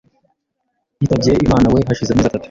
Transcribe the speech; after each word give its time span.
yitabye 0.99 1.31
Imanawe 1.45 1.79
hashize 1.87 2.09
amezi 2.11 2.27
atatu. 2.29 2.39